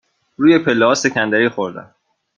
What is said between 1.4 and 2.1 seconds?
خوردم.